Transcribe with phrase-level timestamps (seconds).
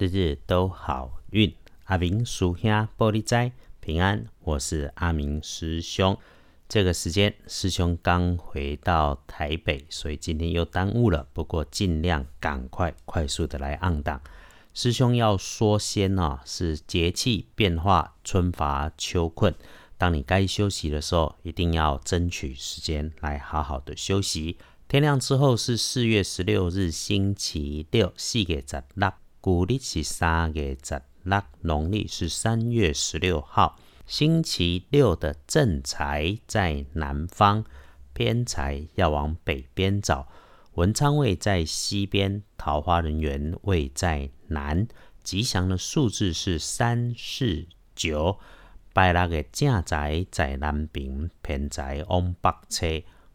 [0.00, 1.54] 日日都好运。
[1.84, 6.16] 阿明叔兄玻璃斋平安，我是阿明师兄。
[6.66, 11.28] 这个时间，师兄刚回到台北，所以今天又耽误了。
[11.34, 14.22] 不过尽量赶快、快速的来按档。
[14.72, 19.54] 师兄要说先哦，是节气变化，春乏秋困。
[19.98, 24.56] 当你该休息的时候，一定要争取时间来好好的休息。
[24.88, 29.12] 天亮之后是四月十六日，星期六，四月十六，
[29.42, 33.78] 古历是三月十六，农历是三月十六号。
[34.06, 37.64] 星期六的正财在南方，
[38.12, 40.28] 偏财要往北边找。
[40.74, 44.86] 文昌位在西边，桃花人员位在南。
[45.22, 48.38] 吉祥的数字是三四九。
[48.92, 52.86] 拜六的正财在南边，偏财往北侧。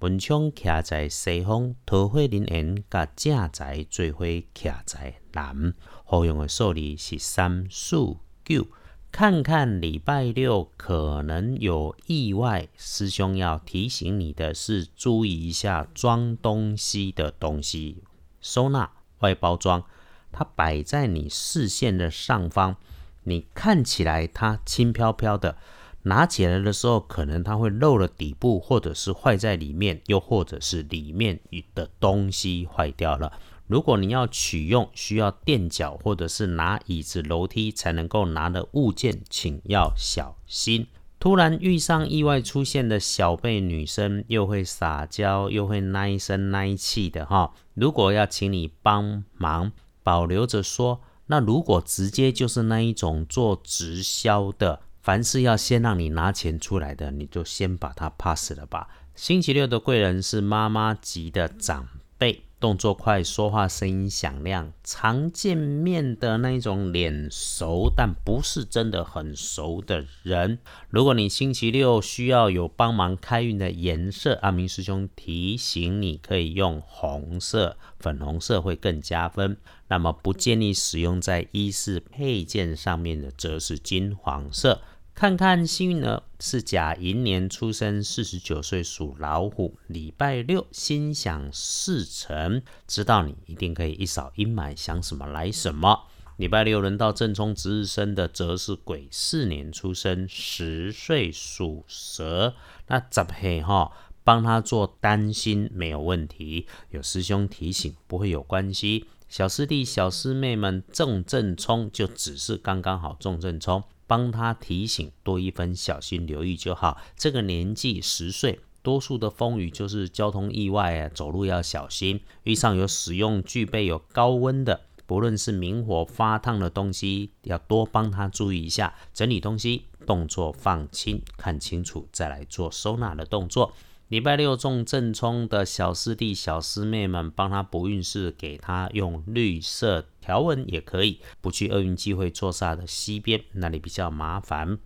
[0.00, 5.74] 文昌徛在西方，桃花人缘甲正宅最伙徛在南。
[6.04, 7.96] 好用的数字是三四
[8.44, 8.68] 九。
[9.10, 18.04] 看看礼拜六可能有意外，师兄要提醒你的是，注意一下装东西的东西，
[18.40, 19.82] 收纳外包装，
[20.30, 22.76] 它摆在你视线的上方，
[23.24, 25.56] 你看起来它轻飘飘的，
[26.02, 31.40] 拿起来的时候可能它会漏了底部，或者是坏在里面，又或者是里面
[31.74, 33.32] 的东西坏掉了。
[33.66, 40.86] 如果你要取用需要垫脚或者是拿椅子、楼梯才能够拿的物件，请要小心。
[41.20, 47.52] 突然遇上意外出现的小辈女生，又会撒娇又会耐声耐气的哈。
[47.74, 51.00] 如果要请你帮忙，保留着说。
[51.26, 58.90] 那如果直接就是那一种做直销的，凡是要先让你拿钱出来的，你就先把它 pass 了吧。
[59.14, 62.42] 星期六的贵人是妈妈级的长辈。
[62.60, 70.58] 动作快，说话声音响亮，常见面的那种脸熟但不是真的很熟的人。
[70.90, 79.56] 如果你星期六需要有帮忙开运的颜色，阿明师兄提醒你可以用红色、粉红色会更加分。
[79.86, 84.82] 那么不建议使用在衣饰配件上面的，则是金黄色。
[85.18, 96.04] 看看幸运儿是甲寅年出生，四十九岁属老虎，礼拜六心想事成，知道你一定可以一扫阴霾，想什么来什么。
[96.36, 102.54] 礼拜六轮到正冲值日生的，则是癸巳年出生，十岁属蛇，
[102.86, 103.90] 那怎嘿哈？
[104.22, 109.06] 帮他做担心没有问题，有师兄提醒不会有关系。
[109.28, 113.82] 小师弟小师妹们中正冲就只是刚刚好中正冲。
[114.08, 117.00] 帮他提醒多一分小心留意就好。
[117.16, 122.20] 这个年纪十岁，多数的风雨就是交通意外啊，走路要小心。
[122.42, 128.94] 遇上有使用具备有高温的，不论是明火发烫的东西，要多帮他注意一下。
[129.12, 133.74] 整理东西动作放轻，看清楚再来做收纳的动作。
[134.08, 141.20] 礼拜六中正冲的小师弟小师妹们，帮他补运势，给他用绿色条纹也可以。
[141.42, 144.78] 不去厄运机会坐煞的西边，那里比较麻烦。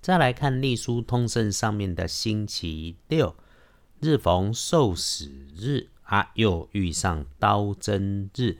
[0.00, 3.36] 再来看隶书通胜上面的星期六，
[4.00, 8.56] 日逢受死日啊，又遇上刀针日，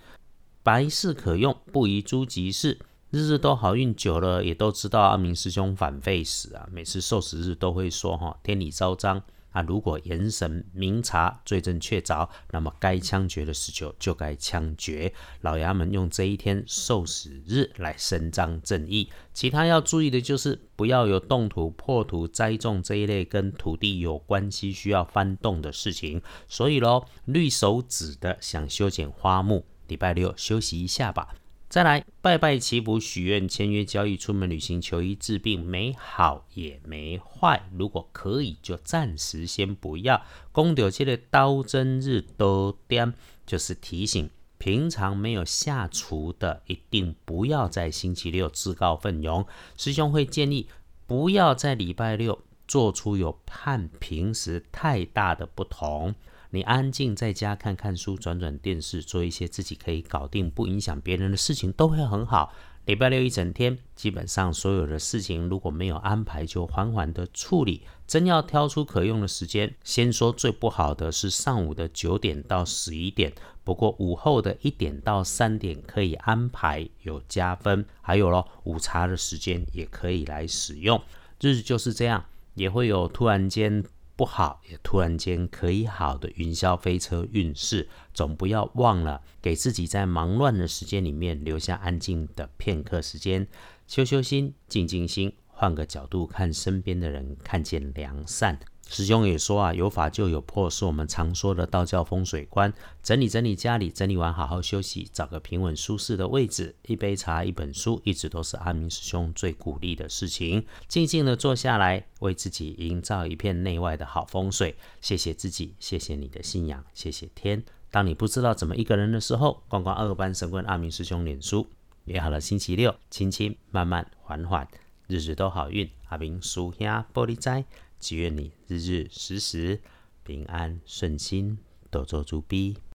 [0.62, 2.78] 白事可用，不宜诸吉事。
[3.10, 9.22] 日日都好运久了，也都知道阿明师兄反废死啊，每次受死日都会说哈，天理昭彰。
[9.52, 15.12] 啊，如果元神明察，罪证确凿，那么该枪决的时候就该枪决。
[15.42, 19.08] 老衙门用这一天受死日来伸张正义。
[19.32, 26.20] 其他要注意的就是不要有动土、破土、栽种这一类跟土地有关系需要翻动的事情。
[26.48, 31.34] 所以喽，绿手指的想修剪花木，礼拜六休息一下吧。
[31.72, 40.20] 再来拜拜祈福许愿签约交易出门旅行求医治病没好也没坏，如果可以就暂时先不要。
[40.52, 43.14] 公牛这的刀针日都点，
[43.46, 44.28] 就是提醒
[44.58, 49.46] 平常没有下厨的，一定不要在星期六自告奋勇。
[49.78, 50.68] 师兄会建议
[51.06, 56.14] 不要在礼拜六做出有判平时太大的不同。
[56.54, 62.52] 你安静在家看看书、转转电视，做一些自己可以搞定、不影响别人的事情，都会很好。
[62.84, 67.80] 礼拜六一整天，基本上所有的事情如果没有安排，就缓缓的处理。
[68.06, 73.32] 真要挑出可用的时间，先说最不好的是上午的九点到十一点，
[73.64, 77.82] 不过午后的一点到三点可以安排，有加分。
[78.02, 81.00] 还有咯，午茶的时间也可以来使用。
[81.40, 82.22] 日子就是这样，
[82.52, 83.82] 也会有突然间。
[84.14, 93.46] 不好，也突然间可以好的云霄飞车运势，总不要忘了给自己在忙乱的时间里面留下安静的片刻时间，
[93.86, 98.58] 修修心，静静心，换个角度看身边的人，看见良善。
[98.92, 102.70] 师兄也说啊，有法就有破，是我们常说的道教风水观。
[103.02, 110.66] 整理整理家里，整理完好好休息，找个平稳舒适的位置，一杯茶，一本书，一直都是阿明师兄最鼓励的事情。
[110.88, 114.76] 静静的坐下来，为自己营造一片内外的好风水。
[115.00, 117.64] 谢谢自己，谢谢你的信仰，谢谢天。
[117.90, 121.66] 当你不知道怎么一个人的时候，逛逛二班神棍阿明师兄脸书，
[122.04, 124.68] 约好了星期六，轻轻慢慢缓缓，
[125.06, 125.88] 日子都好运。
[126.10, 127.64] 阿明叔兄玻璃斋。
[128.02, 129.80] 祈愿你日日时时
[130.24, 131.56] 平安顺心，
[131.88, 132.76] 多做主逼。